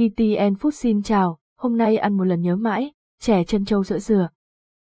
ETN 0.00 0.54
Food 0.54 0.70
xin 0.70 1.02
chào, 1.02 1.38
hôm 1.56 1.76
nay 1.76 1.96
ăn 1.96 2.16
một 2.16 2.24
lần 2.24 2.40
nhớ 2.40 2.56
mãi, 2.56 2.92
chè 3.20 3.44
chân 3.44 3.64
châu 3.64 3.84
sữa 3.84 3.98
dừa. 3.98 4.28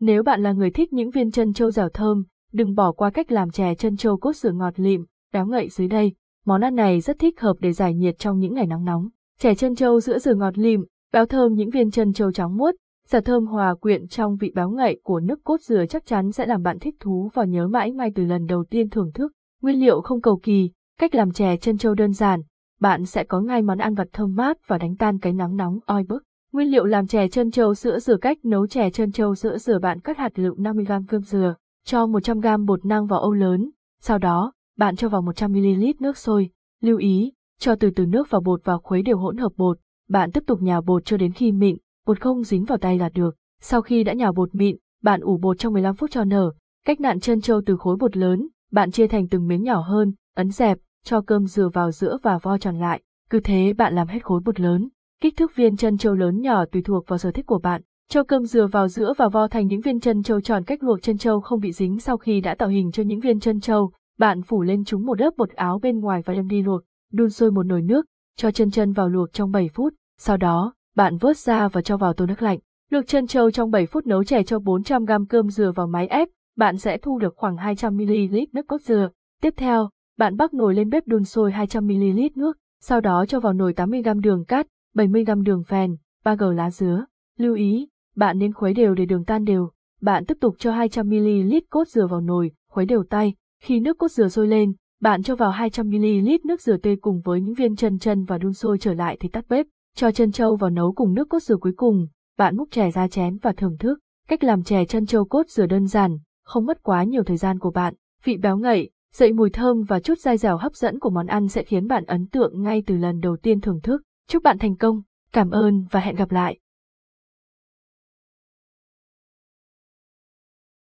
Nếu 0.00 0.22
bạn 0.22 0.42
là 0.42 0.52
người 0.52 0.70
thích 0.70 0.92
những 0.92 1.10
viên 1.10 1.30
chân 1.30 1.52
châu 1.52 1.70
dẻo 1.70 1.88
thơm, 1.88 2.24
đừng 2.52 2.74
bỏ 2.74 2.92
qua 2.92 3.10
cách 3.10 3.32
làm 3.32 3.50
chè 3.50 3.74
chân 3.74 3.96
châu 3.96 4.16
cốt 4.16 4.32
sữa 4.32 4.52
ngọt 4.52 4.80
lịm, 4.80 5.04
béo 5.32 5.46
ngậy 5.46 5.68
dưới 5.68 5.88
đây. 5.88 6.12
Món 6.46 6.60
ăn 6.60 6.74
này 6.74 7.00
rất 7.00 7.18
thích 7.18 7.40
hợp 7.40 7.56
để 7.60 7.72
giải 7.72 7.94
nhiệt 7.94 8.18
trong 8.18 8.38
những 8.38 8.54
ngày 8.54 8.66
nắng 8.66 8.84
nóng. 8.84 9.08
Chè 9.38 9.54
chân 9.54 9.74
châu 9.74 10.00
sữa 10.00 10.18
dừa 10.18 10.34
ngọt 10.34 10.58
lịm, 10.58 10.84
béo 11.12 11.26
thơm 11.26 11.52
những 11.52 11.70
viên 11.70 11.90
chân 11.90 12.12
châu 12.12 12.32
trắng 12.32 12.56
muốt, 12.56 12.74
xả 13.06 13.20
thơm 13.20 13.46
hòa 13.46 13.74
quyện 13.74 14.08
trong 14.08 14.36
vị 14.36 14.52
béo 14.54 14.70
ngậy 14.70 15.00
của 15.02 15.20
nước 15.20 15.44
cốt 15.44 15.60
dừa 15.60 15.86
chắc 15.86 16.06
chắn 16.06 16.32
sẽ 16.32 16.46
làm 16.46 16.62
bạn 16.62 16.78
thích 16.78 16.94
thú 17.00 17.30
và 17.34 17.44
nhớ 17.44 17.68
mãi 17.68 17.90
ngay 17.90 18.10
từ 18.14 18.24
lần 18.24 18.46
đầu 18.46 18.64
tiên 18.70 18.90
thưởng 18.90 19.12
thức. 19.14 19.32
Nguyên 19.62 19.80
liệu 19.80 20.00
không 20.00 20.20
cầu 20.20 20.40
kỳ, 20.42 20.70
cách 20.98 21.14
làm 21.14 21.32
chè 21.32 21.56
chân 21.56 21.78
châu 21.78 21.94
đơn 21.94 22.12
giản, 22.12 22.40
bạn 22.80 23.06
sẽ 23.06 23.24
có 23.24 23.40
ngay 23.40 23.62
món 23.62 23.78
ăn 23.78 23.94
vặt 23.94 24.08
thơm 24.12 24.34
mát 24.34 24.56
và 24.66 24.78
đánh 24.78 24.96
tan 24.96 25.18
cái 25.18 25.32
nắng 25.32 25.56
nóng 25.56 25.78
oi 25.86 26.04
bức. 26.04 26.22
Nguyên 26.52 26.68
liệu 26.68 26.84
làm 26.84 27.06
chè 27.06 27.28
chân 27.28 27.50
châu 27.50 27.74
sữa 27.74 27.98
dừa 27.98 28.16
cách 28.16 28.44
nấu 28.44 28.66
chè 28.66 28.90
chân 28.90 29.12
châu 29.12 29.34
sữa 29.34 29.58
dừa 29.58 29.78
bạn 29.78 30.00
cắt 30.00 30.18
hạt 30.18 30.38
lựu 30.38 30.54
50g 30.54 31.02
cơm 31.08 31.22
dừa, 31.22 31.54
cho 31.84 32.06
100g 32.06 32.66
bột 32.66 32.84
năng 32.84 33.06
vào 33.06 33.20
âu 33.20 33.32
lớn, 33.32 33.70
sau 34.00 34.18
đó, 34.18 34.52
bạn 34.78 34.96
cho 34.96 35.08
vào 35.08 35.22
100ml 35.22 35.92
nước 36.00 36.18
sôi, 36.18 36.50
lưu 36.82 36.98
ý, 36.98 37.32
cho 37.58 37.74
từ 37.74 37.90
từ 37.90 38.06
nước 38.06 38.30
vào 38.30 38.40
bột 38.40 38.60
và 38.64 38.78
khuấy 38.78 39.02
đều 39.02 39.18
hỗn 39.18 39.36
hợp 39.36 39.52
bột, 39.56 39.78
bạn 40.08 40.32
tiếp 40.32 40.42
tục 40.46 40.62
nhào 40.62 40.82
bột 40.82 41.04
cho 41.04 41.16
đến 41.16 41.32
khi 41.32 41.52
mịn, 41.52 41.76
bột 42.06 42.20
không 42.20 42.44
dính 42.44 42.64
vào 42.64 42.78
tay 42.78 42.98
là 42.98 43.08
được. 43.08 43.36
Sau 43.60 43.82
khi 43.82 44.04
đã 44.04 44.12
nhào 44.12 44.32
bột 44.32 44.54
mịn, 44.54 44.76
bạn 45.02 45.20
ủ 45.20 45.38
bột 45.38 45.58
trong 45.58 45.72
15 45.72 45.94
phút 45.94 46.10
cho 46.10 46.24
nở, 46.24 46.52
cách 46.84 47.00
nạn 47.00 47.20
chân 47.20 47.40
châu 47.40 47.60
từ 47.66 47.76
khối 47.76 47.96
bột 47.96 48.16
lớn, 48.16 48.48
bạn 48.72 48.90
chia 48.90 49.06
thành 49.06 49.28
từng 49.28 49.48
miếng 49.48 49.62
nhỏ 49.62 49.80
hơn, 49.80 50.12
ấn 50.34 50.50
dẹp, 50.50 50.78
cho 51.06 51.20
cơm 51.20 51.46
dừa 51.46 51.68
vào 51.68 51.90
giữa 51.90 52.18
và 52.22 52.38
vo 52.38 52.58
tròn 52.58 52.78
lại, 52.78 53.02
cứ 53.30 53.40
thế 53.40 53.72
bạn 53.72 53.94
làm 53.94 54.08
hết 54.08 54.24
khối 54.24 54.40
bột 54.44 54.60
lớn. 54.60 54.88
Kích 55.22 55.36
thước 55.36 55.56
viên 55.56 55.76
chân 55.76 55.98
châu 55.98 56.14
lớn 56.14 56.40
nhỏ 56.40 56.64
tùy 56.64 56.82
thuộc 56.82 57.08
vào 57.08 57.18
sở 57.18 57.30
thích 57.30 57.46
của 57.46 57.58
bạn. 57.58 57.82
Cho 58.08 58.22
cơm 58.22 58.44
dừa 58.44 58.66
vào 58.66 58.88
giữa 58.88 59.12
và 59.16 59.28
vo 59.28 59.48
thành 59.48 59.66
những 59.66 59.80
viên 59.80 60.00
chân 60.00 60.22
châu 60.22 60.40
tròn 60.40 60.64
cách 60.64 60.82
luộc 60.82 61.02
chân 61.02 61.18
châu 61.18 61.40
không 61.40 61.60
bị 61.60 61.72
dính 61.72 61.98
sau 61.98 62.16
khi 62.16 62.40
đã 62.40 62.54
tạo 62.54 62.68
hình 62.68 62.90
cho 62.92 63.02
những 63.02 63.20
viên 63.20 63.40
chân 63.40 63.60
châu. 63.60 63.92
Bạn 64.18 64.42
phủ 64.42 64.62
lên 64.62 64.84
chúng 64.84 65.06
một 65.06 65.20
lớp 65.20 65.30
bột 65.36 65.50
áo 65.50 65.78
bên 65.82 66.00
ngoài 66.00 66.22
và 66.24 66.34
đem 66.34 66.48
đi 66.48 66.62
luộc. 66.62 66.82
Đun 67.12 67.30
sôi 67.30 67.50
một 67.50 67.62
nồi 67.62 67.82
nước, 67.82 68.06
cho 68.36 68.50
chân 68.50 68.70
chân 68.70 68.92
vào 68.92 69.08
luộc 69.08 69.32
trong 69.32 69.50
7 69.50 69.68
phút. 69.74 69.94
Sau 70.18 70.36
đó, 70.36 70.74
bạn 70.96 71.16
vớt 71.16 71.36
ra 71.36 71.68
và 71.68 71.82
cho 71.82 71.96
vào 71.96 72.12
tô 72.12 72.26
nước 72.26 72.42
lạnh. 72.42 72.58
Luộc 72.90 73.06
chân 73.06 73.26
châu 73.26 73.50
trong 73.50 73.70
7 73.70 73.86
phút 73.86 74.06
nấu 74.06 74.24
chè 74.24 74.42
cho 74.42 74.58
400g 74.58 75.26
cơm 75.28 75.48
dừa 75.50 75.72
vào 75.72 75.86
máy 75.86 76.06
ép, 76.06 76.28
bạn 76.56 76.78
sẽ 76.78 76.98
thu 76.98 77.18
được 77.18 77.34
khoảng 77.36 77.56
200ml 77.56 78.46
nước 78.52 78.66
cốt 78.68 78.80
dừa. 78.80 79.08
Tiếp 79.42 79.54
theo, 79.56 79.88
bạn 80.18 80.36
bắc 80.36 80.54
nồi 80.54 80.74
lên 80.74 80.90
bếp 80.90 81.06
đun 81.06 81.24
sôi 81.24 81.52
200ml 81.52 82.30
nước, 82.34 82.58
sau 82.80 83.00
đó 83.00 83.24
cho 83.28 83.40
vào 83.40 83.52
nồi 83.52 83.72
80g 83.72 84.20
đường 84.20 84.44
cát, 84.44 84.66
70g 84.94 85.42
đường 85.42 85.64
phèn, 85.64 85.96
3g 86.24 86.52
lá 86.52 86.70
dứa. 86.70 87.04
Lưu 87.38 87.54
ý, 87.54 87.88
bạn 88.16 88.38
nên 88.38 88.52
khuấy 88.52 88.74
đều 88.74 88.94
để 88.94 89.06
đường 89.06 89.24
tan 89.24 89.44
đều. 89.44 89.70
Bạn 90.00 90.24
tiếp 90.24 90.36
tục 90.40 90.54
cho 90.58 90.72
200ml 90.72 91.60
cốt 91.70 91.88
dừa 91.88 92.06
vào 92.06 92.20
nồi, 92.20 92.50
khuấy 92.70 92.86
đều 92.86 93.02
tay. 93.02 93.34
Khi 93.62 93.80
nước 93.80 93.98
cốt 93.98 94.08
dừa 94.08 94.28
sôi 94.28 94.46
lên, 94.46 94.72
bạn 95.00 95.22
cho 95.22 95.36
vào 95.36 95.52
200ml 95.52 96.38
nước 96.44 96.60
dừa 96.60 96.76
tươi 96.76 96.96
cùng 96.96 97.20
với 97.24 97.40
những 97.40 97.54
viên 97.54 97.76
chân 97.76 97.98
chân 97.98 98.24
và 98.24 98.38
đun 98.38 98.52
sôi 98.52 98.78
trở 98.78 98.94
lại 98.94 99.16
thì 99.20 99.28
tắt 99.28 99.44
bếp. 99.48 99.66
Cho 99.96 100.10
chân 100.10 100.32
trâu 100.32 100.56
vào 100.56 100.70
nấu 100.70 100.92
cùng 100.92 101.14
nước 101.14 101.28
cốt 101.28 101.42
dừa 101.42 101.56
cuối 101.56 101.72
cùng. 101.76 102.06
Bạn 102.38 102.56
múc 102.56 102.70
chè 102.70 102.90
ra 102.90 103.08
chén 103.08 103.36
và 103.36 103.52
thưởng 103.52 103.76
thức. 103.78 103.98
Cách 104.28 104.44
làm 104.44 104.62
chè 104.62 104.84
chân 104.84 105.06
trâu 105.06 105.24
cốt 105.24 105.48
dừa 105.48 105.66
đơn 105.66 105.86
giản, 105.86 106.18
không 106.44 106.66
mất 106.66 106.82
quá 106.82 107.04
nhiều 107.04 107.22
thời 107.22 107.36
gian 107.36 107.58
của 107.58 107.70
bạn. 107.70 107.94
Vị 108.24 108.36
béo 108.36 108.56
ngậy, 108.56 108.90
dậy 109.16 109.32
mùi 109.32 109.50
thơm 109.50 109.82
và 109.82 110.00
chút 110.00 110.18
dai 110.18 110.36
dẻo 110.36 110.56
hấp 110.56 110.74
dẫn 110.74 110.98
của 110.98 111.10
món 111.10 111.26
ăn 111.26 111.48
sẽ 111.48 111.62
khiến 111.62 111.88
bạn 111.88 112.04
ấn 112.04 112.26
tượng 112.26 112.62
ngay 112.62 112.82
từ 112.86 112.96
lần 112.96 113.20
đầu 113.20 113.36
tiên 113.36 113.60
thưởng 113.60 113.80
thức. 113.82 114.02
Chúc 114.28 114.42
bạn 114.42 114.58
thành 114.58 114.76
công, 114.76 115.02
cảm 115.32 115.50
ơn 115.50 115.84
và 115.90 116.00
hẹn 116.00 116.16
gặp 116.16 116.30
lại. 116.30 116.58